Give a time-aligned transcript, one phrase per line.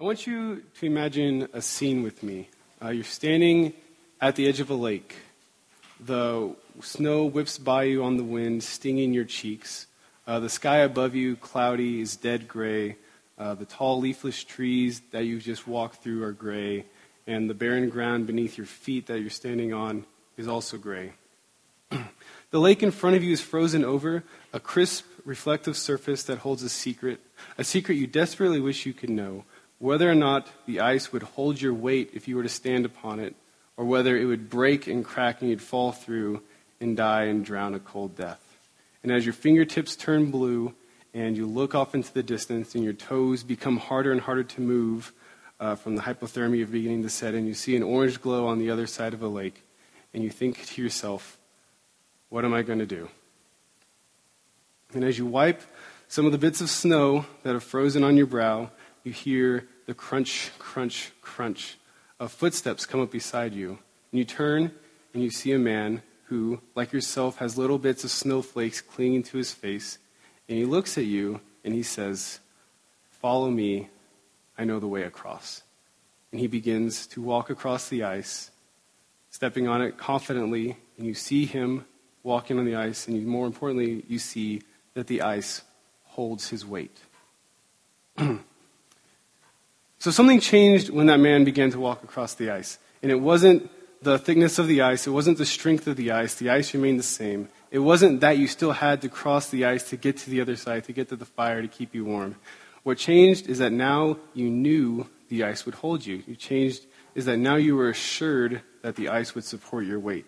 [0.00, 2.48] I want you to imagine a scene with me.
[2.80, 3.72] Uh, you're standing
[4.20, 5.16] at the edge of a lake.
[5.98, 9.88] The snow whips by you on the wind, stinging your cheeks.
[10.24, 12.94] Uh, the sky above you, cloudy, is dead gray.
[13.36, 16.84] Uh, the tall, leafless trees that you've just walked through are gray.
[17.26, 20.06] And the barren ground beneath your feet that you're standing on
[20.36, 21.14] is also gray.
[21.90, 24.22] the lake in front of you is frozen over,
[24.52, 27.18] a crisp, reflective surface that holds a secret,
[27.58, 29.42] a secret you desperately wish you could know
[29.78, 33.20] whether or not the ice would hold your weight if you were to stand upon
[33.20, 33.34] it,
[33.76, 36.42] or whether it would break and crack and you'd fall through
[36.80, 38.40] and die and drown a cold death.
[39.02, 40.74] And as your fingertips turn blue
[41.14, 44.60] and you look off into the distance and your toes become harder and harder to
[44.60, 45.12] move
[45.60, 48.70] uh, from the hypothermia beginning to set in, you see an orange glow on the
[48.70, 49.62] other side of a lake,
[50.12, 51.38] and you think to yourself,
[52.28, 53.08] what am I going to do?
[54.92, 55.62] And as you wipe
[56.08, 58.70] some of the bits of snow that have frozen on your brow,
[59.04, 61.78] you hear the crunch, crunch, crunch
[62.20, 63.78] of footsteps come up beside you.
[64.12, 64.70] And you turn
[65.14, 69.38] and you see a man who, like yourself, has little bits of snowflakes clinging to
[69.38, 69.96] his face.
[70.46, 72.40] And he looks at you and he says,
[73.08, 73.88] Follow me,
[74.58, 75.62] I know the way across.
[76.32, 78.50] And he begins to walk across the ice,
[79.30, 80.76] stepping on it confidently.
[80.98, 81.86] And you see him
[82.22, 84.60] walking on the ice, and more importantly, you see
[84.92, 85.62] that the ice
[86.04, 86.98] holds his weight.
[89.98, 92.78] So something changed when that man began to walk across the ice.
[93.02, 96.36] And it wasn't the thickness of the ice, it wasn't the strength of the ice.
[96.36, 97.48] The ice remained the same.
[97.70, 100.56] It wasn't that you still had to cross the ice to get to the other
[100.56, 102.36] side, to get to the fire, to keep you warm.
[102.84, 106.22] What changed is that now you knew the ice would hold you.
[106.26, 110.24] You changed is that now you were assured that the ice would support your weight.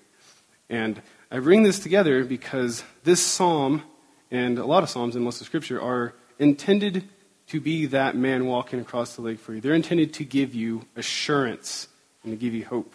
[0.69, 3.85] And I bring this together because this psalm
[4.31, 7.09] and a lot of psalms in most of Scripture are intended
[7.51, 9.61] to be that man walking across the lake for you.
[9.61, 11.89] They're intended to give you assurance
[12.23, 12.95] and to give you hope.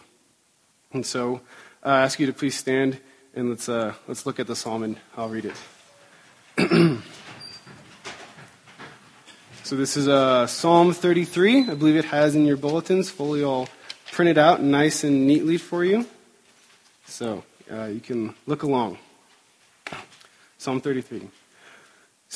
[0.92, 1.42] And so
[1.84, 2.98] uh, I ask you to please stand
[3.34, 5.56] and let's, uh, let's look at the psalm and I'll read it.
[9.62, 11.68] so this is uh, Psalm 33.
[11.68, 13.68] I believe it has in your bulletins, fully all
[14.10, 16.06] printed out nice and neatly for you.
[17.04, 18.96] So uh, you can look along.
[20.56, 21.28] Psalm 33.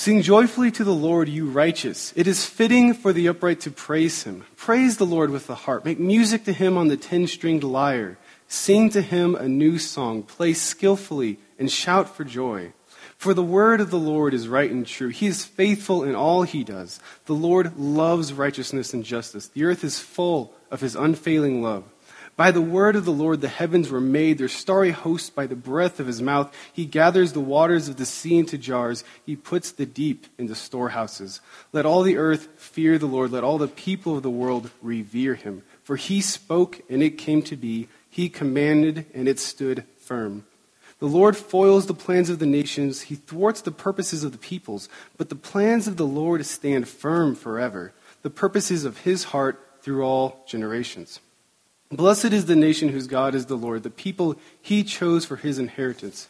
[0.00, 2.14] Sing joyfully to the Lord, you righteous.
[2.16, 4.46] It is fitting for the upright to praise him.
[4.56, 5.84] Praise the Lord with the harp.
[5.84, 8.16] Make music to him on the ten stringed lyre.
[8.48, 10.22] Sing to him a new song.
[10.22, 12.72] Play skillfully and shout for joy.
[13.18, 15.08] For the word of the Lord is right and true.
[15.08, 16.98] He is faithful in all he does.
[17.26, 19.48] The Lord loves righteousness and justice.
[19.48, 21.84] The earth is full of his unfailing love.
[22.36, 25.56] By the word of the Lord the heavens were made, their starry host by the
[25.56, 26.54] breath of his mouth.
[26.72, 29.04] He gathers the waters of the sea into jars.
[29.26, 31.40] He puts the deep into storehouses.
[31.72, 33.30] Let all the earth fear the Lord.
[33.30, 35.62] Let all the people of the world revere him.
[35.84, 37.88] For he spoke, and it came to be.
[38.08, 40.46] He commanded, and it stood firm.
[40.98, 43.02] The Lord foils the plans of the nations.
[43.02, 44.88] He thwarts the purposes of the peoples.
[45.16, 47.92] But the plans of the Lord stand firm forever,
[48.22, 51.20] the purposes of his heart through all generations.
[51.92, 55.58] Blessed is the nation whose God is the Lord, the people he chose for his
[55.58, 56.28] inheritance.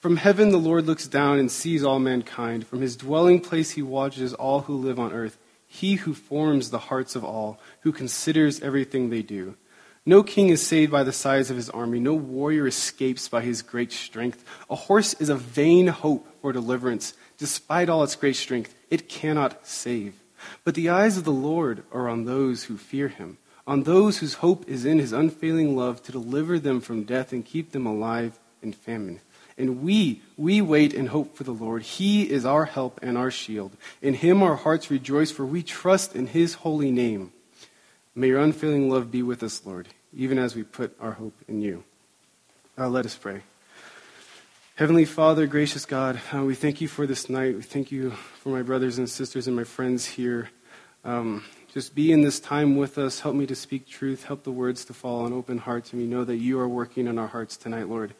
[0.00, 2.66] From heaven the Lord looks down and sees all mankind.
[2.66, 5.36] From his dwelling place he watches all who live on earth.
[5.66, 9.54] He who forms the hearts of all, who considers everything they do.
[10.06, 12.00] No king is saved by the size of his army.
[12.00, 14.42] No warrior escapes by his great strength.
[14.70, 17.12] A horse is a vain hope for deliverance.
[17.36, 20.14] Despite all its great strength, it cannot save.
[20.64, 23.36] But the eyes of the Lord are on those who fear him
[23.66, 27.44] on those whose hope is in his unfailing love to deliver them from death and
[27.44, 29.20] keep them alive in famine.
[29.58, 31.82] And we, we wait and hope for the Lord.
[31.82, 33.76] He is our help and our shield.
[34.00, 37.32] In him our hearts rejoice, for we trust in his holy name.
[38.14, 41.60] May your unfailing love be with us, Lord, even as we put our hope in
[41.60, 41.84] you.
[42.78, 43.42] Uh, let us pray.
[44.76, 47.54] Heavenly Father, gracious God, uh, we thank you for this night.
[47.54, 50.50] We thank you for my brothers and sisters and my friends here.
[51.04, 53.20] Um, just be in this time with us.
[53.20, 54.24] Help me to speak truth.
[54.24, 55.92] Help the words to fall on open hearts.
[55.92, 58.14] And we know that you are working in our hearts tonight, Lord.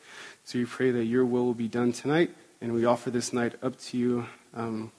[0.44, 2.30] So we pray that your will will be done tonight.
[2.62, 4.90] And we offer this night up to you um,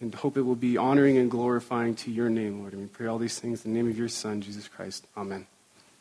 [0.00, 2.72] and hope it will be honoring and glorifying to your name, Lord.
[2.72, 5.06] And we pray all these things in the name of your Son, Jesus Christ.
[5.14, 5.46] Amen.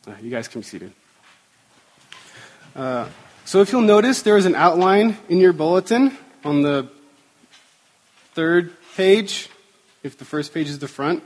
[0.07, 0.93] Uh, you guys can be seated.
[2.73, 3.09] Uh,
[3.43, 6.89] so if you'll notice, there is an outline in your bulletin on the
[8.33, 9.49] third page,
[10.03, 11.23] if the first page is the front.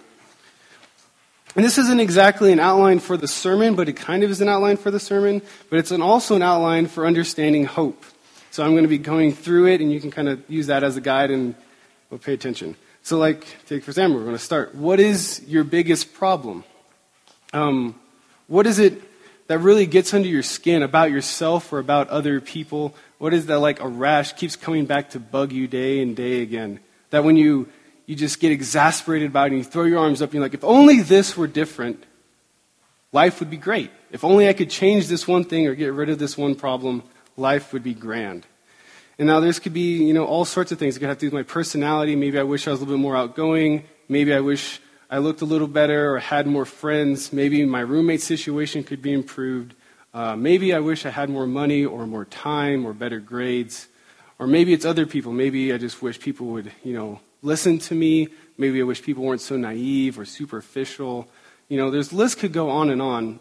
[1.56, 4.50] And this isn't exactly an outline for the sermon, but it kind of is an
[4.50, 8.04] outline for the sermon, but it's an, also an outline for understanding hope.
[8.52, 10.84] So I'm going to be going through it, and you can kind of use that
[10.84, 11.56] as a guide and
[12.10, 12.76] well, pay attention.
[13.04, 14.76] So, like, take for example, we're going to start.
[14.76, 16.64] What is your biggest problem?
[17.54, 18.00] Um,
[18.48, 19.02] what is it
[19.48, 22.96] that really gets under your skin about yourself or about other people?
[23.18, 26.42] What is that like a rash keeps coming back to bug you day and day
[26.42, 26.80] again?
[27.12, 27.70] That when you,
[28.06, 30.54] you just get exasperated about it and you throw your arms up and you're like,
[30.54, 32.04] if only this were different,
[33.12, 33.92] life would be great.
[34.12, 37.04] If only I could change this one thing or get rid of this one problem,
[37.38, 38.46] life would be grand.
[39.18, 40.96] And now this could be, you know, all sorts of things.
[40.96, 42.16] It could have to do with my personality.
[42.16, 43.86] Maybe I wish I was a little bit more outgoing.
[44.10, 47.32] Maybe I wish I looked a little better or had more friends.
[47.32, 49.74] Maybe my roommate situation could be improved.
[50.14, 53.88] Uh, maybe I wish I had more money or more time or better grades.
[54.38, 55.32] Or maybe it's other people.
[55.32, 58.30] Maybe I just wish people would, you know, listen to me.
[58.58, 61.28] Maybe I wish people weren't so naive or superficial.
[61.68, 63.40] You know, there's list could go on and on.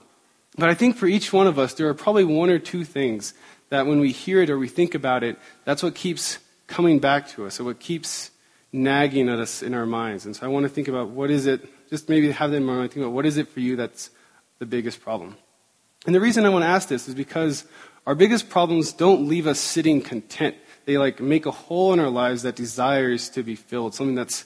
[0.57, 3.35] But I think for each one of us, there are probably one or two things
[3.71, 7.29] that when we hear it or we think about it, that's what keeps coming back
[7.29, 8.31] to us, or what keeps
[8.73, 10.27] nagging at us in our minds.
[10.27, 12.65] And so I want to think about what is it, just maybe have that in
[12.65, 14.11] mind, think about what is it for you that's
[14.59, 15.37] the biggest problem.
[16.07, 17.65] And the reason I want to ask this is because
[18.07, 20.57] our biggest problems don't leave us sitting content.
[20.85, 24.45] They like make a hole in our lives that desires to be filled, something that's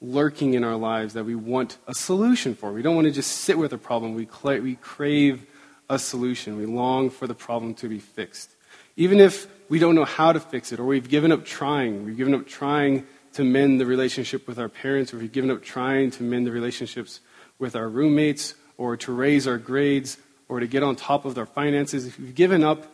[0.00, 2.72] lurking in our lives that we want a solution for.
[2.72, 4.14] We don't want to just sit with a problem.
[4.14, 5.46] We, cl- we crave
[5.90, 6.56] a solution.
[6.56, 8.50] We long for the problem to be fixed.
[8.96, 12.16] Even if we don't know how to fix it, or we've given up trying, we've
[12.16, 16.10] given up trying to mend the relationship with our parents, or we've given up trying
[16.12, 17.20] to mend the relationships
[17.58, 20.16] with our roommates, or to raise our grades,
[20.48, 22.86] or to get on top of our finances, if we've given up,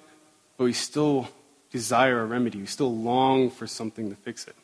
[0.57, 1.29] but we still
[1.75, 4.55] desire a remedy, we still long for something to fix it.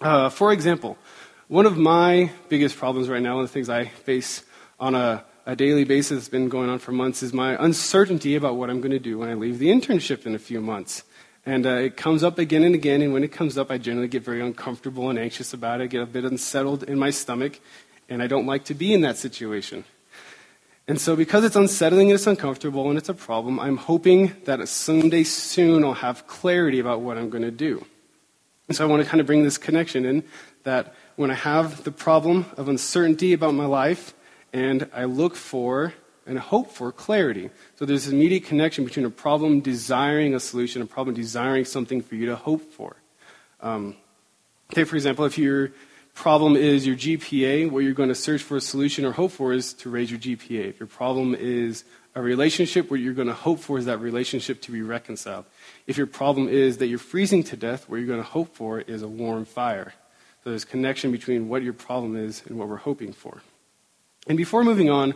[0.00, 0.96] Uh, for example,
[1.48, 4.44] one of my biggest problems right now, one of the things I face
[4.78, 8.54] on a a daily basis that's been going on for months is my uncertainty about
[8.54, 11.02] what I'm going to do when I leave the internship in a few months.
[11.44, 14.06] And uh, it comes up again and again, and when it comes up, I generally
[14.06, 17.58] get very uncomfortable and anxious about it, I get a bit unsettled in my stomach,
[18.08, 19.84] and I don't like to be in that situation.
[20.90, 24.68] And so, because it's unsettling and it's uncomfortable and it's a problem, I'm hoping that
[24.68, 27.86] someday soon I'll have clarity about what I'm going to do.
[28.66, 30.24] And so, I want to kind of bring this connection in
[30.64, 34.14] that when I have the problem of uncertainty about my life,
[34.52, 35.94] and I look for
[36.26, 37.50] and hope for clarity.
[37.76, 42.02] So there's an immediate connection between a problem desiring a solution, a problem desiring something
[42.02, 42.96] for you to hope for.
[43.60, 43.94] Um,
[44.74, 45.70] take, for example, if your
[46.20, 49.54] problem is your GPA, what you're going to search for a solution or hope for
[49.54, 50.68] is to raise your GPA.
[50.68, 51.82] If your problem is
[52.14, 55.46] a relationship, what you're going to hope for is that relationship to be reconciled.
[55.86, 58.80] If your problem is that you're freezing to death, what you're going to hope for
[58.80, 59.94] is a warm fire.
[60.44, 63.40] So there's connection between what your problem is and what we're hoping for.
[64.26, 65.14] And before moving on,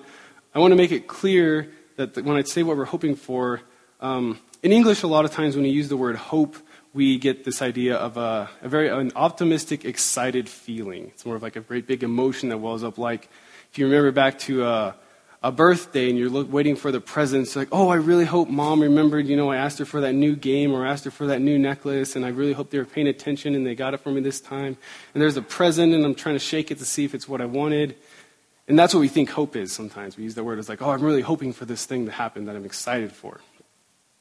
[0.54, 3.60] I want to make it clear that when I say what we're hoping for,
[4.00, 6.56] um, in English, a lot of times when we use the word hope,
[6.94, 11.08] we get this idea of a, a, very an optimistic, excited feeling.
[11.08, 12.99] It's more of like a great big emotion that wells up.
[12.99, 13.29] Like
[13.73, 14.94] if you remember back to a,
[15.43, 19.26] a birthday and you're waiting for the presents, like, oh, I really hope mom remembered.
[19.26, 21.58] You know, I asked her for that new game or asked her for that new
[21.58, 24.20] necklace, and I really hope they were paying attention and they got it for me
[24.20, 24.76] this time.
[25.12, 27.40] And there's a present, and I'm trying to shake it to see if it's what
[27.40, 27.97] I wanted.
[28.69, 30.17] And that's what we think hope is sometimes.
[30.17, 32.44] We use that word as like, oh, I'm really hoping for this thing to happen
[32.44, 33.40] that I'm excited for.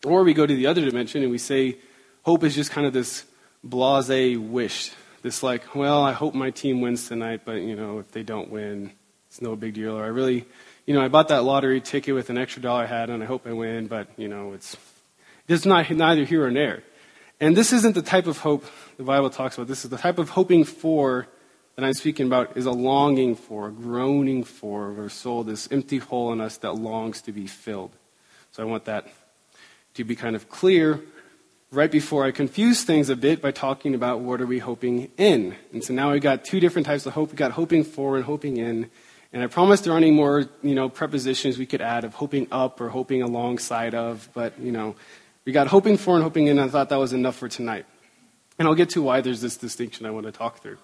[0.04, 1.78] Or we go to the other dimension and we say
[2.24, 3.26] hope is just kind of this
[3.64, 4.92] blase wish.
[5.22, 8.50] This like, well, I hope my team wins tonight, but you know, if they don't
[8.50, 8.92] win,
[9.28, 9.98] it's no big deal.
[9.98, 10.46] Or I really,
[10.86, 13.26] you know, I bought that lottery ticket with an extra dollar I had and I
[13.26, 14.76] hope I win, but you know, it's
[15.48, 16.84] it's not neither here nor there.
[17.40, 18.66] And this isn't the type of hope
[18.98, 19.68] the Bible talks about.
[19.68, 21.28] This is the type of hoping for
[21.76, 25.68] that I'm speaking about is a longing for, a groaning for of our soul, this
[25.72, 27.92] empty hole in us that longs to be filled.
[28.52, 29.08] So I want that
[29.96, 31.02] to be kind of clear
[31.74, 35.56] right before I confuse things a bit by talking about what are we hoping in.
[35.72, 37.30] And so now we've got two different types of hope.
[37.30, 38.92] We've got hoping for and hoping in.
[39.34, 42.48] And I promise there aren't any more, you know, prepositions we could add of hoping
[42.52, 44.96] up or hoping alongside of, but, you know,
[45.46, 46.60] we got hoping for and hoping in.
[46.60, 47.88] I thought that was enough for tonight.
[48.60, 50.78] And I'll get to why there's this distinction I want to talk through.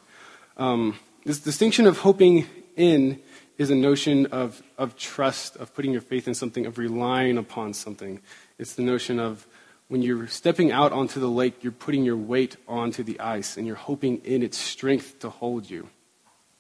[0.58, 3.22] Um, this distinction of hoping in
[3.60, 7.76] is a notion of, of trust, of putting your faith in something, of relying upon
[7.76, 8.20] something.
[8.58, 9.46] It's the notion of
[9.90, 13.68] when you're stepping out onto the lake, you're putting your weight onto the ice and
[13.68, 15.90] you're hoping in its strength to hold you.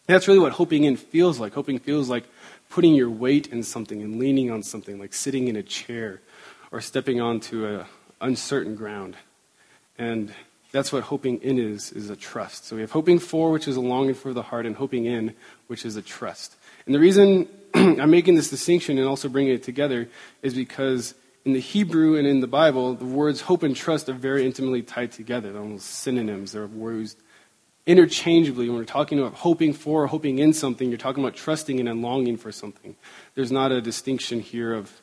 [0.07, 1.53] that's really what hoping in feels like.
[1.53, 2.23] Hoping feels like
[2.69, 6.19] putting your weight in something and leaning on something, like sitting in a chair
[6.71, 7.85] or stepping onto a
[8.19, 9.15] uncertain ground.
[9.99, 10.33] And
[10.71, 12.65] that's what hoping in is, is a trust.
[12.65, 15.35] So we have hoping for, which is a longing for the heart, and hoping in,
[15.67, 16.55] which is a trust.
[16.87, 20.09] And the reason I'm making this distinction and also bringing it together
[20.41, 21.13] is because
[21.45, 24.81] in the Hebrew and in the Bible, the words hope and trust are very intimately
[24.81, 25.51] tied together.
[25.51, 26.51] They're almost synonyms.
[26.51, 27.17] They're used
[27.89, 31.79] interchangeably when we're talking about hoping for or hoping in something, you're talking about trusting
[31.79, 32.95] in and longing for something.
[33.33, 35.01] There's not a distinction here of,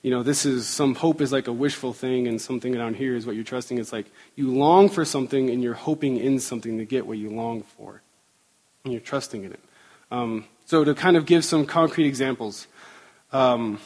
[0.00, 3.14] you know, this is some hope is like a wishful thing and something down here
[3.14, 3.76] is what you're trusting.
[3.76, 7.28] It's like you long for something and you're hoping in something to get what you
[7.28, 8.00] long for.
[8.84, 9.60] And you're trusting in it.
[10.10, 12.66] Um, so to kind of give some concrete examples,
[13.30, 13.78] um,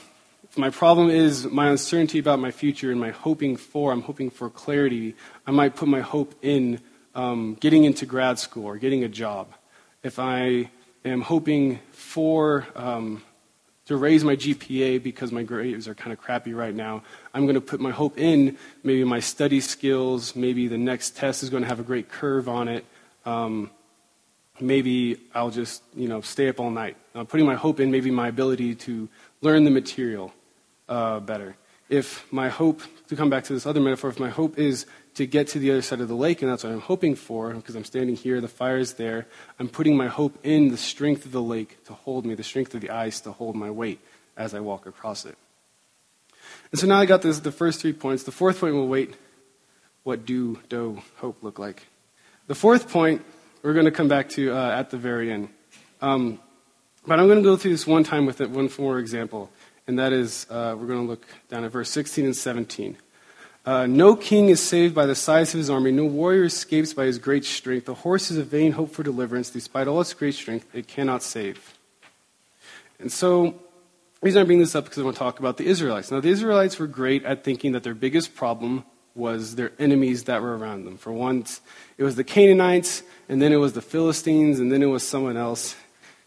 [0.57, 4.49] my problem is my uncertainty about my future and my hoping for, I'm hoping for
[4.49, 5.15] clarity.
[5.47, 6.81] I might put my hope in
[7.15, 9.53] um, getting into grad school or getting a job.
[10.03, 10.71] If I
[11.05, 13.23] am hoping for um,
[13.87, 17.03] to raise my GPA because my grades are kind of crappy right now,
[17.35, 21.43] I'm going to put my hope in maybe my study skills, maybe the next test
[21.43, 22.85] is going to have a great curve on it.
[23.25, 23.71] Um,
[24.61, 26.97] maybe I'll just you know stay up all night.
[27.15, 29.09] I'm putting my hope in maybe my ability to
[29.43, 30.33] learn the material
[30.89, 31.57] uh, better.
[31.89, 35.27] If my hope, to come back to this other metaphor, if my hope is to
[35.27, 37.77] get to the other side of the lake, and that's what I'm hoping for, because
[37.77, 39.27] I'm standing here, the fire is there,
[39.59, 42.75] I'm putting my hope in the strength of the lake to hold me, the strength
[42.75, 44.01] of the ice to hold my weight
[44.37, 45.37] as I walk across it.
[46.71, 48.25] And so now I got this, the first three points.
[48.25, 49.15] The fourth point will wait.
[50.03, 51.87] What do, do, hope look like?
[52.47, 53.25] The fourth point
[53.63, 55.49] we're going to come back to uh, at the very end.
[56.01, 56.39] Um,
[57.07, 59.51] but I'm going to go through this one time with it, one more example
[59.87, 62.97] and that is uh, we're going to look down at verse 16 and 17.
[63.65, 65.91] Uh, no king is saved by the size of his army.
[65.91, 67.87] No warrior escapes by his great strength.
[67.87, 69.51] The horse is a vain hope for deliverance.
[69.51, 71.75] Despite all its great strength, it cannot save.
[73.01, 73.51] And so,
[74.21, 76.13] the reason I bring this up because I want to talk about the Israelites.
[76.13, 78.85] Now, the Israelites were great at thinking that their biggest problem
[79.17, 80.97] was their enemies that were around them.
[80.97, 81.61] For once,
[81.99, 85.37] it was the Canaanites, and then it was the Philistines, and then it was someone
[85.37, 85.75] else.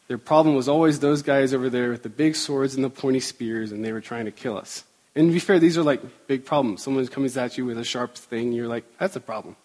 [0.09, 3.19] Their problem was always those guys over there with the big swords and the pointy
[3.19, 4.83] spears, and they were trying to kill us.
[5.15, 6.81] And to be fair, these are like big problems.
[6.81, 9.55] Someone's coming at you with a sharp thing, you're like, that's a problem.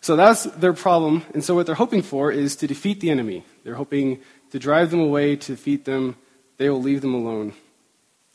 [0.00, 1.24] So that's their problem.
[1.32, 3.44] And so what they're hoping for is to defeat the enemy.
[3.62, 4.20] They're hoping
[4.50, 6.16] to drive them away, to defeat them.
[6.56, 7.52] They will leave them alone.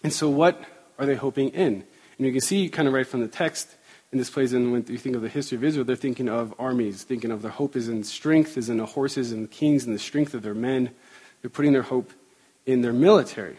[0.01, 0.63] And so what
[0.97, 1.83] are they hoping in?
[2.17, 3.75] And you can see kind of right from the text,
[4.11, 6.53] and this plays in when you think of the history of Israel, they're thinking of
[6.57, 9.85] armies, thinking of their hope is in strength, is in the horses and the kings
[9.85, 10.91] and the strength of their men.
[11.43, 12.11] They're putting their hope
[12.65, 13.57] in their military.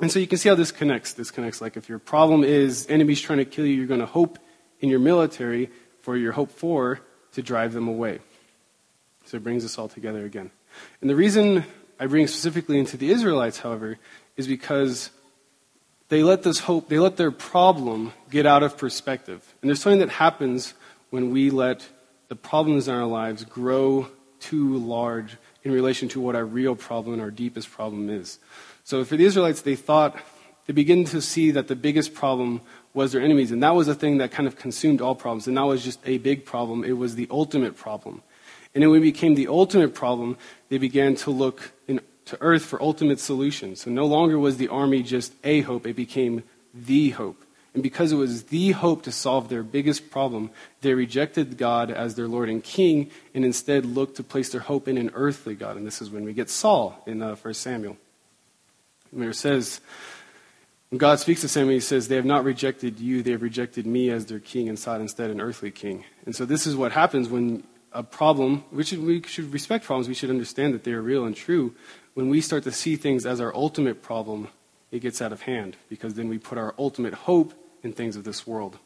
[0.00, 1.14] And so you can see how this connects.
[1.14, 4.06] This connects like if your problem is enemies trying to kill you, you're going to
[4.06, 4.38] hope
[4.80, 5.70] in your military
[6.02, 7.00] for your hope for
[7.32, 8.20] to drive them away.
[9.24, 10.50] So it brings us all together again.
[11.00, 11.64] And the reason
[11.98, 13.98] I bring specifically into the Israelites, however,
[14.36, 15.10] is because
[16.08, 19.54] they let this hope, they let their problem get out of perspective.
[19.62, 20.74] And there's something that happens
[21.08, 21.88] when we let
[22.28, 24.08] the problems in our lives grow
[24.40, 28.38] too large in relation to what our real problem and our deepest problem is.
[28.84, 30.16] So for the Israelites, they thought,
[30.66, 32.60] they begin to see that the biggest problem
[32.94, 33.50] was their enemies.
[33.50, 35.46] And that was a thing that kind of consumed all problems.
[35.46, 36.84] And that was just a big problem.
[36.84, 38.22] It was the ultimate problem.
[38.74, 40.36] And then when it became the ultimate problem,
[40.68, 43.82] they began to look in, to earth for ultimate solutions.
[43.82, 46.42] So no longer was the army just a hope, it became
[46.74, 47.44] the hope.
[47.74, 50.50] And because it was the hope to solve their biggest problem,
[50.82, 54.88] they rejected God as their Lord and King and instead looked to place their hope
[54.88, 55.76] in an earthly God.
[55.76, 57.96] And this is when we get Saul in uh, 1 Samuel.
[59.10, 59.80] Where it says,
[60.90, 63.86] when God speaks to Samuel, he says, They have not rejected you, they have rejected
[63.86, 66.04] me as their king and sought instead an earthly king.
[66.26, 67.62] And so this is what happens when
[67.92, 71.24] a problem, we should, we should respect problems, we should understand that they are real
[71.24, 71.74] and true.
[72.14, 74.48] When we start to see things as our ultimate problem,
[74.90, 78.24] it gets out of hand because then we put our ultimate hope in things of
[78.24, 78.78] this world.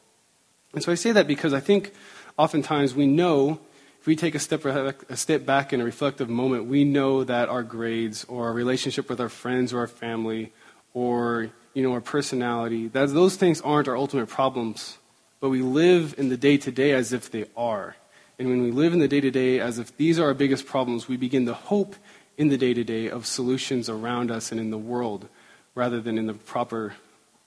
[0.73, 1.93] And so I say that because I think
[2.37, 3.59] oftentimes we know,
[3.99, 7.49] if we take a step, a step back in a reflective moment, we know that
[7.49, 10.51] our grades or our relationship with our friends or our family
[10.93, 14.97] or you know, our personality, that those things aren't our ultimate problems,
[15.39, 17.95] but we live in the day to day as if they are.
[18.39, 20.65] And when we live in the day to day as if these are our biggest
[20.65, 21.95] problems, we begin to hope
[22.35, 25.27] in the day to day of solutions around us and in the world
[25.75, 26.95] rather than in the proper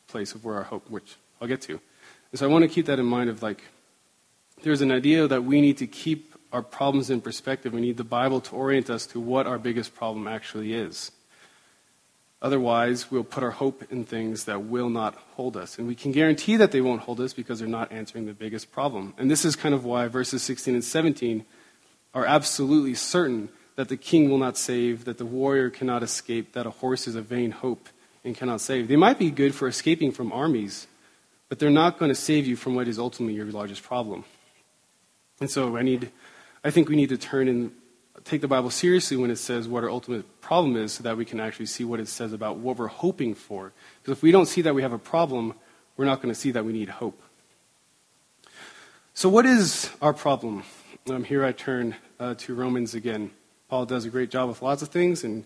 [0.06, 1.80] place of where our hope, which I'll get to.
[2.32, 3.62] And so I want to keep that in mind of like,
[4.62, 7.72] there's an idea that we need to keep our problems in perspective.
[7.72, 11.12] We need the Bible to orient us to what our biggest problem actually is.
[12.42, 15.78] Otherwise, we'll put our hope in things that will not hold us.
[15.78, 18.72] And we can guarantee that they won't hold us because they're not answering the biggest
[18.72, 19.14] problem.
[19.18, 21.44] And this is kind of why verses 16 and 17
[22.14, 26.66] are absolutely certain that the king will not save, that the warrior cannot escape, that
[26.66, 27.88] a horse is a vain hope
[28.24, 28.88] and cannot save.
[28.88, 30.86] They might be good for escaping from armies,
[31.50, 34.24] but they're not going to save you from what is ultimately your largest problem.
[35.40, 36.10] And so I need,
[36.64, 37.72] I think we need to turn and
[38.24, 41.26] take the Bible seriously when it says what our ultimate problem is so that we
[41.26, 43.72] can actually see what it says about what we're hoping for.
[44.00, 45.54] Because if we don't see that we have a problem,
[45.98, 47.20] we're not going to see that we need hope.
[49.12, 50.64] So what is our problem?
[51.08, 53.30] um, here I turn uh, to Romans again.
[53.68, 55.44] Paul does a great job with lots of things, and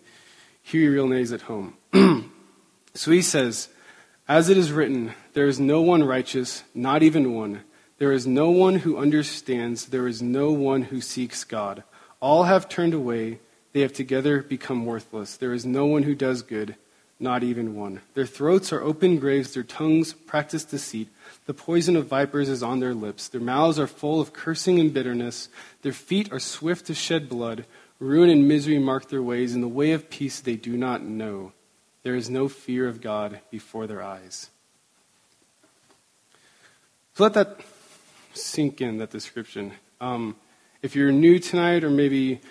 [0.63, 1.77] here he really nails at home.
[2.95, 3.69] so he says,
[4.27, 7.61] As it is written, there is no one righteous, not even one.
[7.99, 11.85] There is no one who understands, there is no one who seeks God.
[12.21, 13.41] All have turned away,
[13.75, 15.37] they have together become worthless.
[15.37, 16.77] There is no one who does good,
[17.21, 18.01] not even one.
[18.15, 21.09] Their throats are open graves, their tongues practice deceit.
[21.45, 23.29] The poison of vipers is on their lips.
[23.29, 25.51] Their mouths are full of cursing and bitterness.
[25.83, 27.67] Their feet are swift to shed blood.
[27.99, 31.53] Ruin and misery mark their ways, and the way of peace they do not know.
[32.05, 34.51] There is no fear of God before their eyes.
[37.15, 37.61] So let that
[38.35, 39.73] sink in, that description.
[40.03, 40.37] Um,
[40.83, 42.43] if you're new tonight, or maybe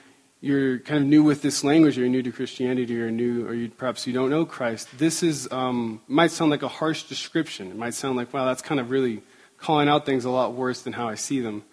[0.41, 3.53] you're kind of new with this language, or you're new to Christianity, or new, or
[3.53, 7.69] you, perhaps you don't know Christ, this is um, might sound like a harsh description.
[7.69, 9.21] It might sound like, wow, that's kind of really
[9.57, 11.63] calling out things a lot worse than how I see them.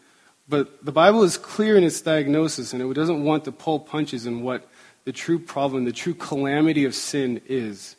[0.47, 4.27] But the Bible is clear in its diagnosis, and it doesn't want to pull punches
[4.27, 4.69] in what
[5.04, 7.97] the true problem, the true calamity of sin is.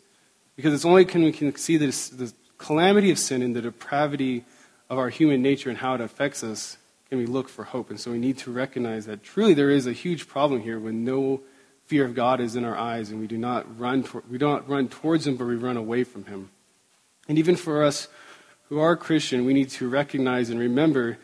[0.56, 4.46] Because it's only when we can see this, the calamity of sin and the depravity
[4.90, 6.78] of our human nature and how it affects us
[7.10, 7.90] can we look for hope.
[7.90, 11.04] And so we need to recognize that truly there is a huge problem here when
[11.04, 11.42] no
[11.86, 14.66] fear of God is in our eyes and we do not run, to, we don't
[14.68, 16.52] run towards Him, but we run away from Him.
[17.28, 18.08] And even for us
[18.70, 21.18] who are Christian, we need to recognize and remember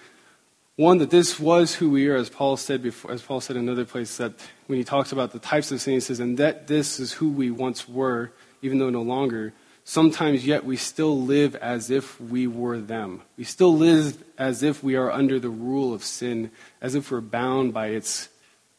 [0.78, 3.64] one, that this was who we are, as Paul said before, as Paul said in
[3.64, 4.34] another place, that
[4.68, 7.30] when he talks about the types of sin, he says, and that this is who
[7.30, 8.32] we once were,
[8.62, 9.54] even though no longer.
[9.86, 13.22] Sometimes yet we still live as if we were them.
[13.38, 17.22] We still live as if we are under the rule of sin, as if we're
[17.22, 18.30] bound by its,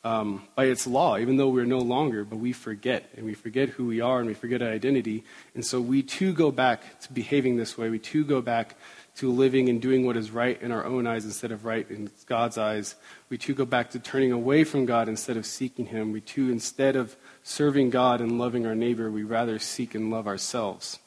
[0.05, 3.71] um, by its law, even though we're no longer, but we forget, and we forget
[3.71, 5.25] who we are, and we forget our identity.
[5.57, 7.89] And so we too go back to behaving this way.
[7.91, 8.77] We too go back
[9.19, 12.09] to living and doing what is right in our own eyes instead of right in
[12.27, 12.95] God's eyes.
[13.29, 16.13] We too go back to turning away from God instead of seeking Him.
[16.13, 20.29] We too, instead of serving God and loving our neighbor, we rather seek and love
[20.29, 21.01] ourselves.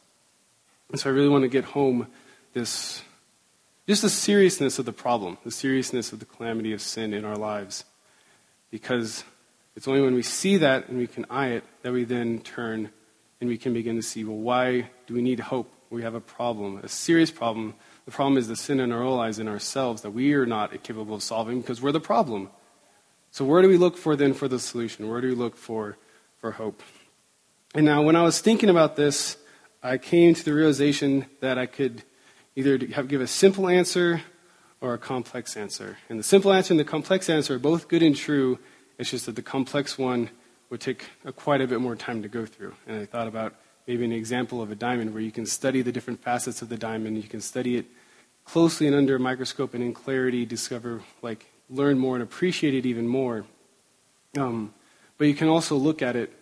[0.89, 2.07] And so I really want to get home
[2.53, 3.01] this,
[3.87, 7.37] just the seriousness of the problem, the seriousness of the calamity of sin in our
[7.37, 7.85] lives.
[8.71, 9.23] Because
[9.77, 12.89] it's only when we see that and we can eye it that we then turn
[13.39, 15.71] and we can begin to see, well, why do we need hope?
[15.89, 17.73] We have a problem, a serious problem
[18.11, 20.83] the problem is the sin in our own lives in ourselves that we are not
[20.83, 22.49] capable of solving because we're the problem.
[23.31, 25.07] So where do we look for then for the solution?
[25.07, 25.97] Where do we look for
[26.37, 26.83] for hope?
[27.73, 29.37] And now when I was thinking about this,
[29.81, 32.03] I came to the realization that I could
[32.57, 34.23] either have, give a simple answer
[34.81, 35.97] or a complex answer.
[36.09, 38.59] And the simple answer and the complex answer are both good and true.
[38.97, 40.31] It's just that the complex one
[40.69, 42.73] would take a, quite a bit more time to go through.
[42.87, 43.55] And I thought about
[43.87, 46.77] maybe an example of a diamond where you can study the different facets of the
[46.77, 47.15] diamond.
[47.15, 47.85] You can study it
[48.51, 52.85] closely and under a microscope and in clarity discover, like, learn more and appreciate it
[52.85, 53.45] even more.
[54.37, 54.73] Um,
[55.17, 56.33] but you can also look at it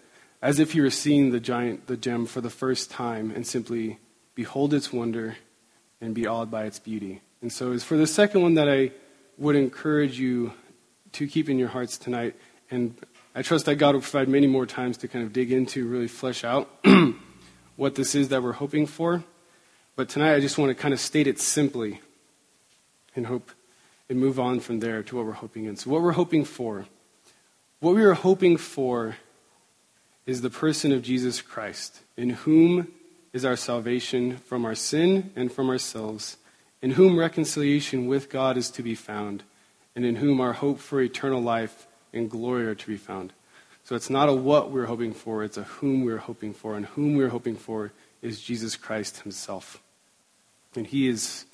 [0.41, 3.99] as if you were seeing the giant, the gem for the first time and simply
[4.33, 5.37] behold its wonder
[6.01, 7.21] and be awed by its beauty.
[7.43, 8.89] And so it's for the second one that I
[9.37, 10.53] would encourage you
[11.11, 12.35] to keep in your hearts tonight.
[12.71, 12.95] And
[13.35, 16.07] I trust that God will provide many more times to kind of dig into, really
[16.07, 16.71] flesh out
[17.75, 19.23] what this is that we're hoping for.
[19.99, 21.99] But tonight I just want to kind of state it simply
[23.17, 23.51] and hope
[24.07, 25.75] and move on from there to what we're hoping in.
[25.75, 26.85] So, what we're hoping for,
[27.81, 29.17] what we are hoping for
[30.25, 32.87] is the person of Jesus Christ, in whom
[33.33, 36.37] is our salvation from our sin and from ourselves,
[36.81, 39.43] in whom reconciliation with God is to be found,
[39.97, 43.33] and in whom our hope for eternal life and glory are to be found.
[43.83, 46.77] So it's not a what we're hoping for, it's a whom we're hoping for.
[46.77, 49.81] And whom we're hoping for is Jesus Christ himself.
[50.75, 51.45] And he is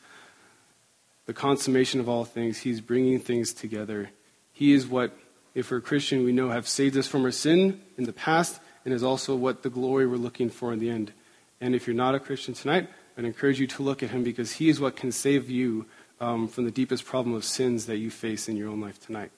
[1.26, 2.60] the consummation of all things.
[2.60, 4.10] He's bringing things together.
[4.52, 5.18] He is what,
[5.54, 8.60] if we're a Christian, we know have saved us from our sin in the past
[8.84, 11.12] and is also what the glory we're looking for in the end.
[11.60, 14.54] And if you're not a Christian tonight, I'd encourage you to look at him because
[14.54, 15.86] he is what can save you
[16.20, 19.32] um, from the deepest problem of sins that you face in your own life tonight.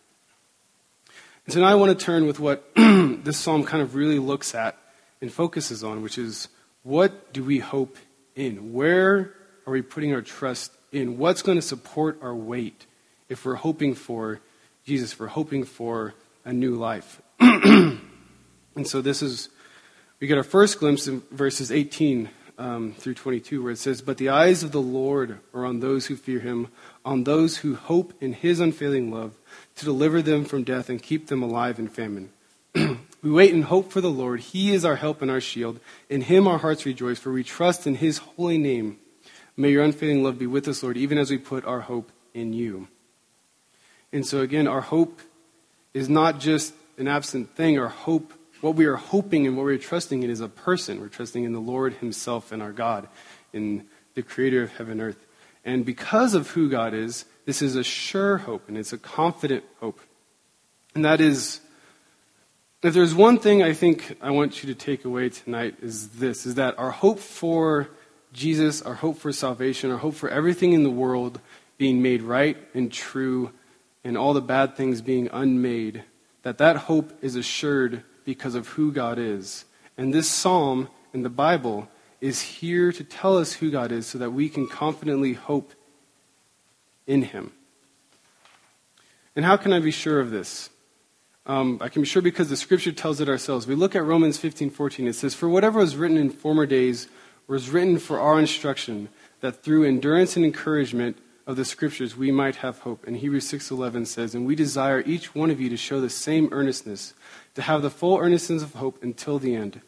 [1.46, 4.54] And so now I want to turn with what this psalm kind of really looks
[4.54, 4.78] at
[5.22, 6.50] and focuses on, which is
[6.84, 7.98] what do we hope
[8.36, 8.74] in?
[8.74, 9.34] Where
[9.68, 11.18] are we putting our trust in?
[11.18, 12.86] What's going to support our weight
[13.28, 14.40] if we're hoping for
[14.86, 16.14] Jesus, if we're hoping for
[16.46, 17.22] a new life?
[17.40, 18.00] and
[18.86, 19.50] so this is,
[20.22, 24.18] we get our first glimpse in verses 18 um, through 22, where it says, But
[24.18, 26.70] the eyes of the Lord are on those who fear him,
[27.04, 29.38] on those who hope in his unfailing love
[29.76, 32.30] to deliver them from death and keep them alive in famine.
[32.74, 32.98] we
[33.30, 34.40] wait and hope for the Lord.
[34.40, 35.82] He is our help and our shield.
[36.10, 38.98] In him our hearts rejoice, for we trust in his holy name.
[39.60, 42.54] May your unfailing love be with us, Lord, even as we put our hope in
[42.54, 42.88] you.
[44.14, 45.20] And so, again, our hope
[45.96, 47.80] is not just an absent thing.
[47.80, 51.02] Our hope, what we are hoping and what we're trusting in is a person.
[51.02, 53.08] We're trusting in the Lord Himself and our God,
[53.52, 55.26] in the Creator of heaven and earth.
[55.66, 59.64] And because of who God is, this is a sure hope and it's a confident
[59.80, 60.00] hope.
[60.94, 61.62] And that is,
[62.84, 66.46] if there's one thing I think I want you to take away tonight, is this
[66.46, 67.90] is that our hope for
[68.38, 71.42] Jesus, our hope for salvation, our hope for everything in the world
[71.80, 73.52] being made right and true,
[74.04, 76.04] and all the bad things being unmade,
[76.44, 79.66] that that hope is assured because of who God is.
[79.98, 81.90] And this psalm in the Bible
[82.22, 85.74] is here to tell us who God is so that we can confidently hope
[87.08, 87.54] in him.
[89.36, 90.70] And how can I be sure of this?
[91.48, 93.66] Um, I can be sure because the scripture tells it ourselves.
[93.66, 95.08] We look at Romans 15 14.
[95.08, 97.08] It says, For whatever was written in former days
[97.48, 99.10] was written for our instruction,
[99.42, 103.08] that through endurance and encouragement of the scriptures we might have hope.
[103.08, 106.50] And Hebrews 6:11 says, "And we desire each one of you to show the same
[106.52, 107.14] earnestness,
[107.56, 109.82] to have the full earnestness of hope until the end."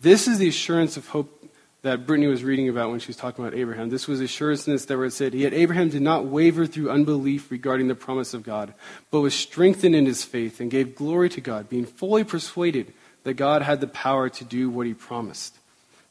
[0.00, 1.44] This is the assurance of hope
[1.82, 3.90] that Brittany was reading about when she was talking about Abraham.
[3.90, 7.94] This was assuranceness that it said, Yet Abraham did not waver through unbelief regarding the
[7.94, 8.72] promise of God,
[9.10, 13.34] but was strengthened in his faith and gave glory to God, being fully persuaded that
[13.34, 15.58] God had the power to do what he promised.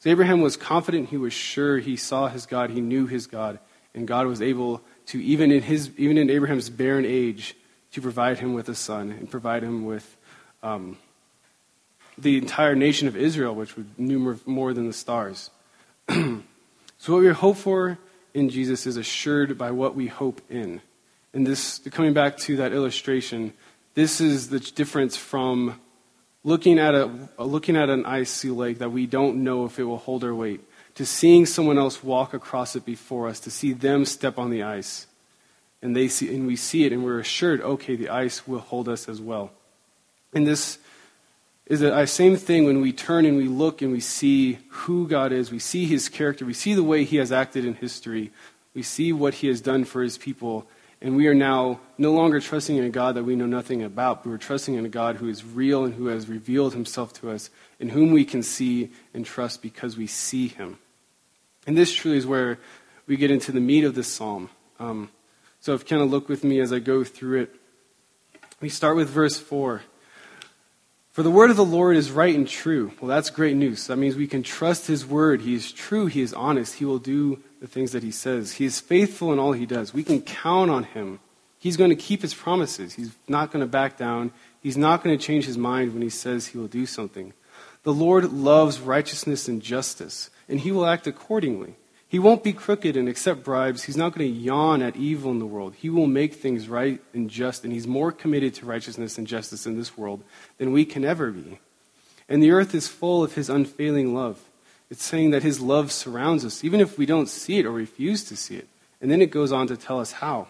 [0.04, 3.58] So Abraham was confident, he was sure, he saw his God, he knew his God,
[3.94, 7.56] and God was able to, even in, his, even in Abraham's barren age,
[7.92, 10.18] to provide him with a son and provide him with
[10.62, 10.98] um,
[12.18, 15.48] the entire nation of Israel, which would number more than the stars.
[16.10, 16.42] so,
[17.06, 17.96] what we hope for
[18.34, 20.82] in Jesus is assured by what we hope in.
[21.32, 23.54] And this, coming back to that illustration,
[23.94, 25.80] this is the difference from
[26.44, 29.98] looking at, a, looking at an icy lake that we don't know if it will
[29.98, 30.60] hold our weight,
[30.94, 34.62] to seeing someone else walk across it before us, to see them step on the
[34.62, 35.06] ice.
[35.82, 38.88] And, they see, and we see it and we're assured, okay, the ice will hold
[38.88, 39.50] us as well.
[40.32, 40.78] And this
[41.66, 45.32] is the same thing when we turn and we look and we see who God
[45.32, 48.30] is, we see his character, we see the way he has acted in history,
[48.74, 50.66] we see what he has done for his people,
[51.04, 54.24] and we are now no longer trusting in a God that we know nothing about,
[54.24, 57.30] but we're trusting in a God who is real and who has revealed himself to
[57.30, 60.78] us, in whom we can see and trust because we see him.
[61.66, 62.58] And this truly is where
[63.06, 64.48] we get into the meat of this psalm.
[64.80, 65.10] Um,
[65.60, 67.54] so if you kind of look with me as I go through it,
[68.62, 69.82] we start with verse 4.
[71.14, 72.90] For the word of the Lord is right and true.
[73.00, 73.86] Well, that's great news.
[73.86, 75.42] That means we can trust his word.
[75.42, 76.06] He is true.
[76.06, 76.74] He is honest.
[76.74, 78.54] He will do the things that he says.
[78.54, 79.94] He is faithful in all he does.
[79.94, 81.20] We can count on him.
[81.60, 82.94] He's going to keep his promises.
[82.94, 84.32] He's not going to back down.
[84.60, 87.32] He's not going to change his mind when he says he will do something.
[87.84, 91.76] The Lord loves righteousness and justice, and he will act accordingly.
[92.14, 93.82] He won't be crooked and accept bribes.
[93.82, 95.74] He's not going to yawn at evil in the world.
[95.74, 99.66] He will make things right and just, and he's more committed to righteousness and justice
[99.66, 100.22] in this world
[100.58, 101.58] than we can ever be.
[102.28, 104.40] And the earth is full of his unfailing love.
[104.90, 108.22] It's saying that his love surrounds us, even if we don't see it or refuse
[108.26, 108.68] to see it.
[109.00, 110.46] And then it goes on to tell us how.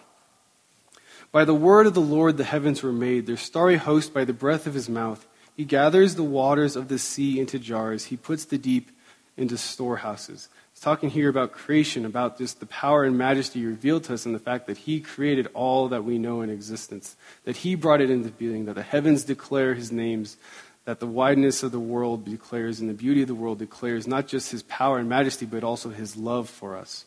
[1.31, 4.33] By the word of the Lord the heavens were made, their starry host by the
[4.33, 5.25] breath of his mouth.
[5.57, 8.91] He gathers the waters of the sea into jars, he puts the deep
[9.35, 10.47] into storehouses.
[10.75, 14.35] He's talking here about creation, about just the power and majesty revealed to us and
[14.35, 18.09] the fact that He created all that we know in existence, that He brought it
[18.09, 20.35] into being, that the heavens declare His names,
[20.83, 24.27] that the wideness of the world declares and the beauty of the world declares not
[24.27, 27.05] just His power and majesty, but also His love for us.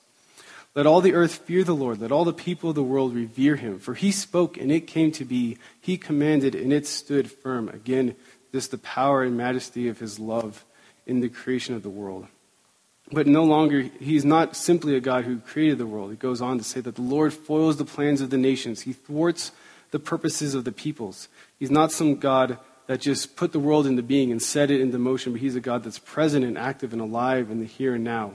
[0.75, 2.01] Let all the earth fear the Lord.
[2.01, 3.81] Let all the people of the world revere him.
[3.81, 5.59] For he spoke and it came to be.
[5.81, 7.69] He commanded and it stood firm.
[7.69, 8.15] Again,
[8.53, 10.65] this the power and majesty of his love
[11.05, 12.29] in the creation of the world.
[13.11, 16.11] But no longer, he's not simply a God who created the world.
[16.11, 18.93] He goes on to say that the Lord foils the plans of the nations, he
[18.93, 19.53] thwarts
[19.91, 21.29] the purposes of the peoples.
[21.59, 24.99] He's not some God that just put the world into being and set it into
[24.99, 28.05] motion, but he's a God that's present and active and alive in the here and
[28.05, 28.35] now.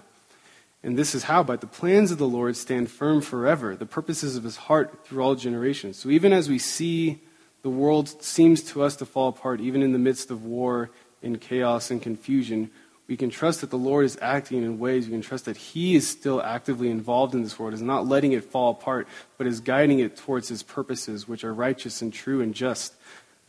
[0.83, 4.36] And this is how, but the plans of the Lord stand firm forever, the purposes
[4.36, 5.97] of his heart through all generations.
[5.97, 7.21] So even as we see
[7.62, 10.89] the world seems to us to fall apart, even in the midst of war
[11.23, 12.69] and chaos and confusion,
[13.07, 15.95] we can trust that the Lord is acting in ways, we can trust that He
[15.95, 19.59] is still actively involved in this world, is not letting it fall apart, but is
[19.59, 22.93] guiding it towards His purposes, which are righteous and true and just,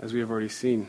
[0.01, 0.89] as we have already seen.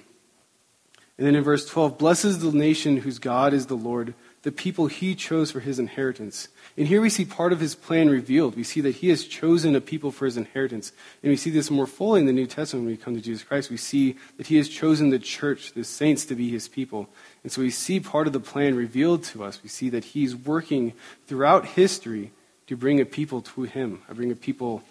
[1.17, 4.13] And then in verse 12, blesses the nation whose God is the Lord,
[4.45, 6.47] the people He chose for His inheritance.
[6.77, 8.57] And here we see part of his plan revealed.
[8.57, 10.91] We see that he has chosen a people for his inheritance.
[11.23, 13.43] And we see this more fully in the New Testament when we come to Jesus
[13.43, 13.69] Christ.
[13.69, 17.07] We see that he has chosen the church, the saints, to be his people.
[17.43, 19.63] And so we see part of the plan revealed to us.
[19.63, 20.91] We see that he's working
[21.27, 22.31] throughout history
[22.67, 24.83] to bring a people to him, to bring a people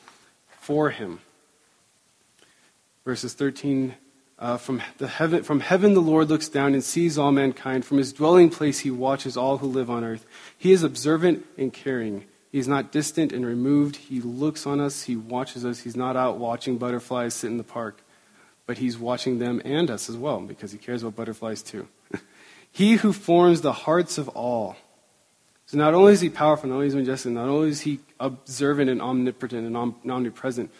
[0.60, 1.20] for him.
[3.04, 3.94] Verses 13
[4.38, 7.84] uh, from, the heaven, from heaven the Lord looks down and sees all mankind.
[7.84, 10.26] From his dwelling place he watches all who live on earth.
[10.56, 12.24] He is observant and caring.
[12.50, 13.96] He is not distant and removed.
[13.96, 15.04] He looks on us.
[15.04, 15.80] He watches us.
[15.80, 18.02] He's not out watching butterflies sit in the park,
[18.66, 21.88] but he's watching them and us as well because he cares about butterflies too.
[22.70, 24.76] he who forms the hearts of all.
[25.66, 28.00] So not only is he powerful, not only is he majestic, not only is he
[28.20, 29.76] observant and omnipotent and
[30.10, 30.70] omnipresent,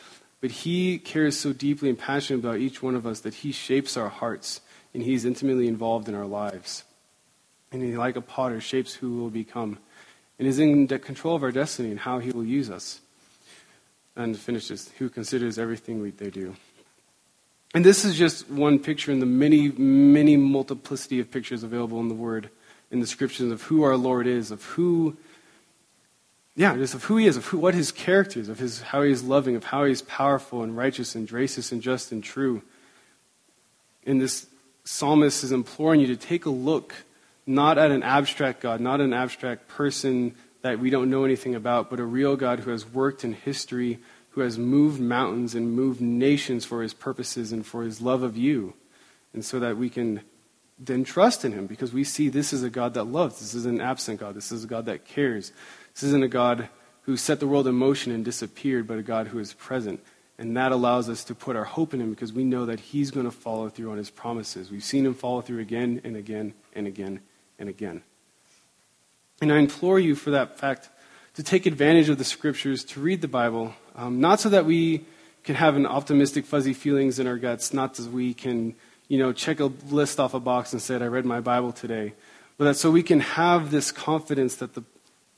[0.45, 3.97] but he cares so deeply and passionately about each one of us that he shapes
[3.97, 4.61] our hearts
[4.93, 6.85] and he's intimately involved in our lives.
[7.73, 9.79] And he, like a potter, shapes who we will become
[10.39, 13.01] and is in control of our destiny and how he will use us.
[14.17, 16.57] And finishes, who considers everything we, they do.
[17.75, 22.09] And this is just one picture in the many, many multiplicity of pictures available in
[22.09, 22.51] the Word,
[22.91, 25.17] in the scriptures of who our Lord is, of who
[26.57, 29.03] yeah, just of who he is, of who, what his character is, of his, how
[29.03, 32.23] he is loving, of how he is powerful and righteous and gracious and just and
[32.23, 32.63] true.
[34.07, 34.47] And this
[34.85, 36.95] psalmist is imploring you to take a look
[37.47, 41.91] not at an abstract God, not an abstract person that we don't know anything about,
[41.91, 43.99] but a real God who has worked in history,
[44.31, 48.37] who has moved mountains and moved nations for his purposes and for his love of
[48.37, 48.75] you.
[49.35, 50.23] And so that we can
[50.79, 53.41] then trust in him because we see this is a God that loves.
[53.41, 54.35] This is an absent God.
[54.35, 55.53] This is a God that cares.
[55.95, 56.69] This isn't a God
[57.03, 60.01] who set the world in motion and disappeared, but a God who is present.
[60.39, 63.13] And that allows us to put our hope in him because we know that he's
[63.13, 64.71] going to follow through on his promises.
[64.71, 67.21] We've seen him follow through again and again and again
[67.59, 68.03] and again.
[69.41, 70.89] And I implore you for that fact
[71.35, 75.05] to take advantage of the scriptures, to read the Bible, um, not so that we
[75.45, 78.75] can have an optimistic, fuzzy feelings in our guts, not so we can,
[79.09, 82.15] you know, check a list off a box and say, I read my Bible today,
[82.57, 84.83] but that so we can have this confidence that the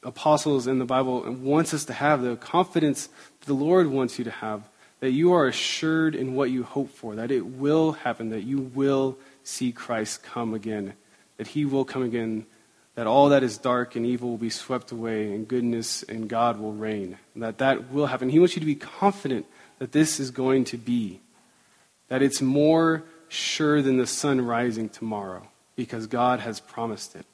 [0.07, 3.09] apostles in the Bible wants us to have, the confidence
[3.45, 4.63] the Lord wants you to have,
[5.01, 8.59] that you are assured in what you hope for, that it will happen, that you
[8.59, 10.95] will see Christ come again,
[11.37, 12.47] that he will come again,
[12.95, 16.59] that all that is dark and evil will be swept away, and goodness and God
[16.59, 18.31] will reign, that that will happen.
[18.31, 19.47] He wants you to be confident
[19.79, 21.21] that this is going to be,
[22.09, 27.27] that it's more sure than the sun rising tomorrow, because God has promised it.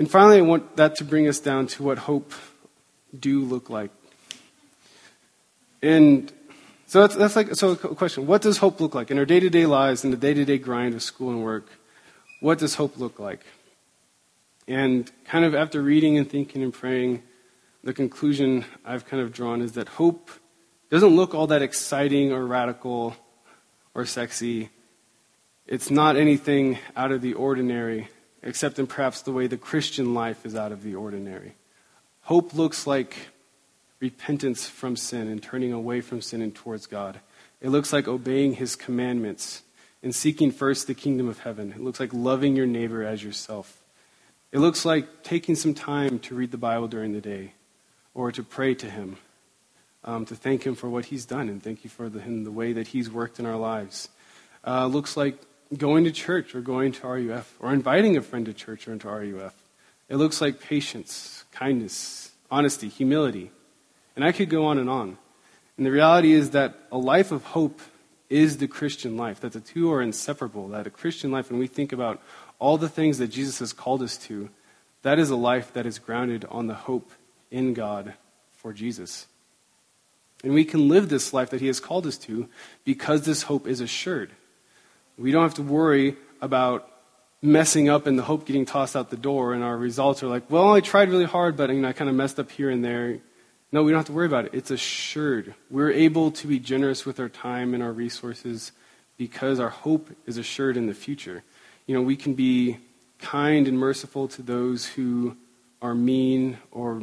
[0.00, 2.32] And finally, I want that to bring us down to what hope
[3.12, 3.90] do look like.
[5.82, 6.32] And
[6.86, 8.26] so that's, that's like so a question.
[8.26, 11.28] What does hope look like in our day-to-day lives, in the day-to-day grind of school
[11.28, 11.68] and work?
[12.40, 13.44] What does hope look like?
[14.66, 17.22] And kind of after reading and thinking and praying,
[17.84, 20.30] the conclusion I've kind of drawn is that hope
[20.88, 23.16] doesn't look all that exciting or radical
[23.94, 24.70] or sexy.
[25.66, 28.08] It's not anything out of the ordinary
[28.42, 31.54] except in perhaps the way the Christian life is out of the ordinary.
[32.22, 33.28] Hope looks like
[34.00, 37.20] repentance from sin and turning away from sin and towards God.
[37.60, 39.62] It looks like obeying his commandments
[40.02, 41.72] and seeking first the kingdom of heaven.
[41.72, 43.82] It looks like loving your neighbor as yourself.
[44.52, 47.52] It looks like taking some time to read the Bible during the day
[48.14, 49.18] or to pray to him,
[50.04, 52.50] um, to thank him for what he's done and thank you for the, him, the
[52.50, 54.08] way that he's worked in our lives.
[54.66, 55.36] Uh, looks like
[55.76, 59.08] going to church or going to RUF or inviting a friend to church or into
[59.08, 59.54] RUF.
[60.08, 63.50] It looks like patience, kindness, honesty, humility.
[64.16, 65.18] And I could go on and on.
[65.76, 67.80] And the reality is that a life of hope
[68.28, 71.66] is the Christian life, that the two are inseparable, that a Christian life, when we
[71.66, 72.20] think about
[72.58, 74.50] all the things that Jesus has called us to,
[75.02, 77.10] that is a life that is grounded on the hope
[77.50, 78.14] in God
[78.52, 79.26] for Jesus.
[80.44, 82.48] And we can live this life that He has called us to
[82.84, 84.30] because this hope is assured.
[85.20, 86.90] We don't have to worry about
[87.42, 90.50] messing up and the hope getting tossed out the door, and our results are like,
[90.50, 92.82] well, I tried really hard, but you know, I kind of messed up here and
[92.82, 93.18] there.
[93.70, 94.54] No, we don't have to worry about it.
[94.54, 95.54] It's assured.
[95.70, 98.72] We're able to be generous with our time and our resources
[99.18, 101.42] because our hope is assured in the future.
[101.86, 102.78] You know, we can be
[103.18, 105.36] kind and merciful to those who
[105.82, 107.02] are mean or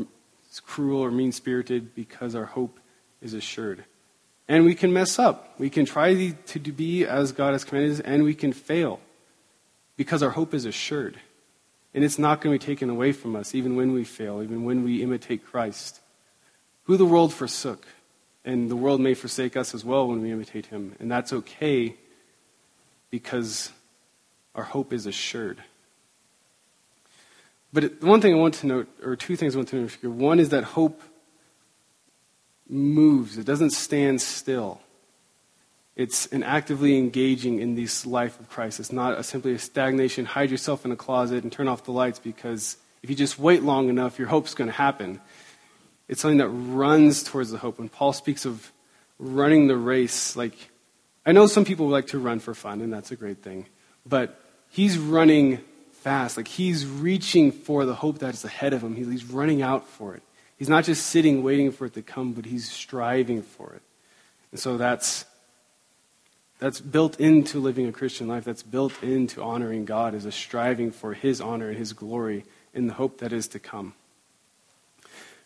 [0.66, 2.80] cruel or mean spirited because our hope
[3.22, 3.86] is assured.
[4.48, 5.60] And we can mess up.
[5.60, 9.00] We can try to be as God has commanded, us, and we can fail
[9.98, 11.20] because our hope is assured.
[11.94, 14.64] And it's not going to be taken away from us, even when we fail, even
[14.64, 16.00] when we imitate Christ,
[16.84, 17.88] who the world forsook.
[18.46, 20.96] And the world may forsake us as well when we imitate him.
[21.00, 21.96] And that's okay
[23.10, 23.72] because
[24.56, 25.62] our hope is assured.
[27.74, 29.98] But the one thing I want to note, or two things I want to note
[30.00, 30.10] here.
[30.10, 31.02] One is that hope
[32.70, 34.82] moves, it doesn't stand still.
[35.96, 38.80] It's an actively engaging in this life of Christ.
[38.80, 41.92] It's not a, simply a stagnation, hide yourself in a closet and turn off the
[41.92, 45.20] lights because if you just wait long enough, your hope's going to happen.
[46.08, 47.80] It's something that runs towards the hope.
[47.80, 48.72] When Paul speaks of
[49.20, 50.36] running the race.
[50.36, 50.56] Like,
[51.26, 53.66] I know some people like to run for fun, and that's a great thing.
[54.06, 55.60] But he's running
[55.92, 56.38] fast.
[56.38, 58.96] Like, he's reaching for the hope that is ahead of him.
[58.96, 60.24] He's running out for it.
[60.58, 63.82] He's not just sitting waiting for it to come, but he's striving for it.
[64.52, 65.26] And so that's
[66.60, 68.44] that's built into living a Christian life.
[68.44, 72.88] That's built into honoring God is a striving for his honor and his glory in
[72.88, 73.94] the hope that is to come.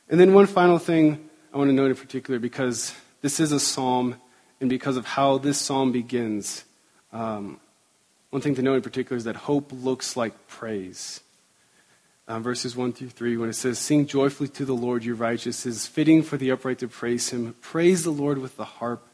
[0.10, 3.60] And then one final thing I want to note in particular because this is a
[3.60, 4.16] psalm
[4.62, 6.64] and because of how this psalm begins.
[7.12, 7.60] Um,
[8.30, 11.20] one thing to note in particular is that hope looks like praise.
[12.32, 15.66] Uh, verses 1 through 3, when it says, Sing joyfully to the Lord, you righteous,
[15.66, 17.54] is fitting for the upright to praise him.
[17.60, 19.06] Praise the Lord with the harp.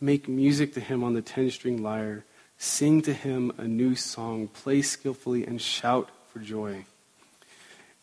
[0.00, 2.24] Make music to him on the ten string lyre.
[2.58, 4.46] Sing to him a new song.
[4.46, 6.84] Play skillfully and shout for joy.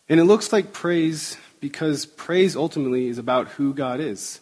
[0.06, 4.38] And it looks like praise because praise ultimately is about who God is.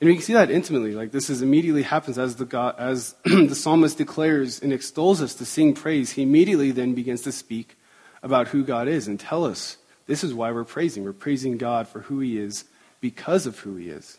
[0.00, 0.96] And we can see that intimately.
[0.96, 5.34] Like this is immediately happens as the God, as the psalmist declares and extols us
[5.36, 6.10] to sing praise.
[6.10, 7.76] He immediately then begins to speak
[8.22, 11.04] about who God is and tell us this is why we're praising.
[11.04, 12.64] We're praising God for who He is
[13.00, 14.18] because of who He is,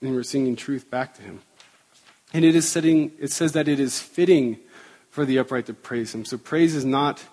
[0.00, 1.40] and we're singing truth back to Him.
[2.32, 3.12] And it is setting.
[3.18, 4.58] It says that it is fitting
[5.10, 6.24] for the upright to praise Him.
[6.24, 7.24] So praise is not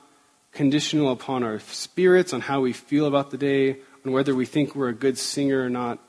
[0.53, 4.75] conditional upon our spirits, on how we feel about the day, on whether we think
[4.75, 5.99] we're a good singer or not.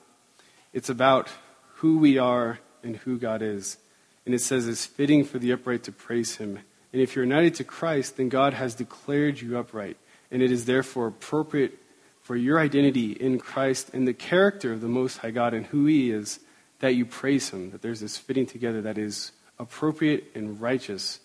[0.73, 1.31] It's about
[1.77, 3.79] who we are and who God is.
[4.27, 6.61] And it says it's fitting for the upright to praise him.
[6.95, 9.99] And if you're united to Christ, then God has declared you upright.
[10.31, 11.77] And it is therefore appropriate
[12.23, 15.85] for your identity in Christ and the character of the Most High God and who
[15.85, 16.41] He is
[16.79, 17.73] that you praise Him.
[17.73, 21.21] That there's this fitting together that is appropriate and righteous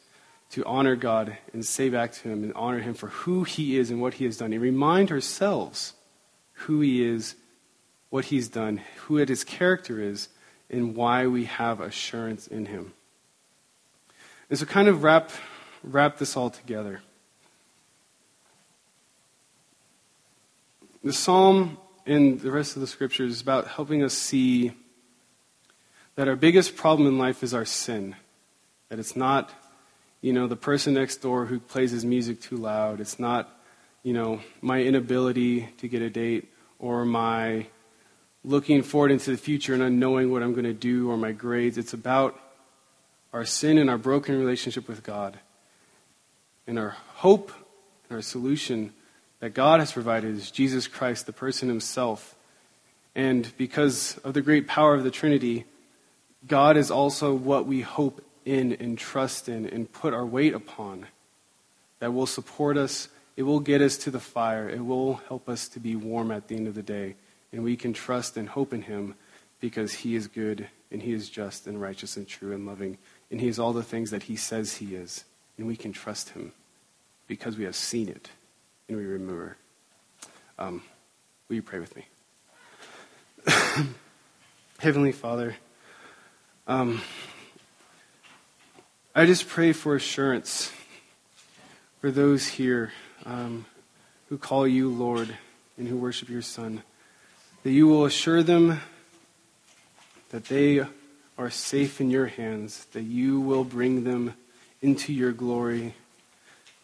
[0.52, 3.92] to honor God and say back to Him and honor Him for who He is
[3.92, 4.52] and what He has done.
[4.52, 5.94] And remind ourselves
[6.54, 7.36] who He is
[8.10, 10.30] what he's done, who his character is,
[10.70, 12.94] and why we have assurance in him.
[14.50, 15.32] And so, kind of wrap,
[15.84, 17.02] wrap this all together.
[21.04, 24.74] The psalm and the rest of the scriptures is about helping us see
[26.16, 28.16] that our biggest problem in life is our sin.
[28.90, 29.52] That it's not,
[30.22, 33.00] you know, the person next door who plays his music too loud.
[33.00, 33.50] It's not,
[34.04, 37.68] you know, my inability to get a date or my
[38.44, 41.78] looking forward into the future and unknowing what I'm going to do or my grades.
[41.78, 42.40] It's about
[43.32, 45.40] our sin and our broken relationship with God.
[46.70, 47.52] And our hope
[48.08, 48.94] and our solution
[49.40, 52.36] that God has provided is Jesus Christ, the person himself.
[53.16, 55.66] And because of the great power of the Trinity,
[56.46, 61.08] God is also what we hope in and trust in and put our weight upon.
[61.98, 65.68] That will support us, it will get us to the fire, it will help us
[65.70, 67.16] to be warm at the end of the day.
[67.52, 69.16] And we can trust and hope in him
[69.60, 73.00] because he is good and he is just and righteous and true and loving.
[73.32, 75.26] And he is all the things that he says he is.
[75.58, 76.54] And we can trust him
[77.30, 78.30] because we have seen it
[78.90, 79.56] and we remember.
[80.58, 80.82] Um,
[81.48, 82.06] will you pray with me?
[84.80, 85.56] Heavenly father
[86.68, 87.02] um,
[89.16, 90.72] i just pray for assurance
[92.00, 92.92] for those here
[93.26, 93.66] um,
[94.28, 95.36] who call you lord
[95.78, 96.84] and who worship your son
[97.64, 98.80] that you will assure them
[100.30, 100.86] that they
[101.40, 104.34] are safe in your hands, that you will bring them
[104.82, 105.96] into your glory,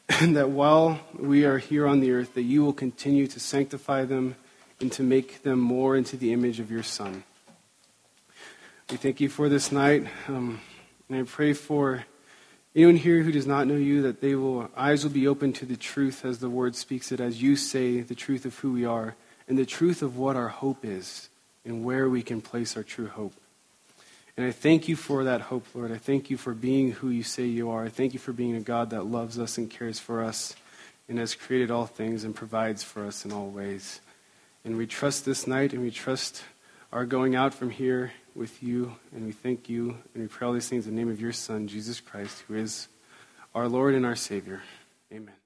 [0.09, 4.05] and that while we are here on the earth, that you will continue to sanctify
[4.05, 4.35] them
[4.79, 7.23] and to make them more into the image of your Son.
[8.91, 10.61] We thank you for this night, um,
[11.09, 12.05] and I pray for
[12.75, 15.65] anyone here who does not know you that they will eyes will be open to
[15.65, 18.85] the truth as the word speaks it, as you say the truth of who we
[18.85, 19.15] are
[19.47, 21.29] and the truth of what our hope is
[21.63, 23.33] and where we can place our true hope.
[24.37, 25.91] And I thank you for that hope, Lord.
[25.91, 27.85] I thank you for being who you say you are.
[27.85, 30.55] I thank you for being a God that loves us and cares for us
[31.07, 34.01] and has created all things and provides for us in all ways.
[34.65, 36.43] And we trust this night and we trust
[36.91, 38.95] our going out from here with you.
[39.13, 41.33] And we thank you and we pray all these things in the name of your
[41.33, 42.89] Son, Jesus Christ, who is
[43.53, 44.61] our Lord and our Savior.
[45.13, 45.44] Amen.